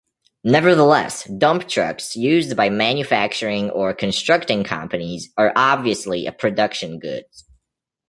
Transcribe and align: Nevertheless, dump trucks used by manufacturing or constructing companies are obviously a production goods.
Nevertheless, 0.43 1.25
dump 1.25 1.67
trucks 1.67 2.15
used 2.15 2.57
by 2.57 2.71
manufacturing 2.71 3.69
or 3.69 3.93
constructing 3.93 4.63
companies 4.63 5.29
are 5.37 5.53
obviously 5.55 6.25
a 6.25 6.31
production 6.31 6.97
goods. 6.97 7.45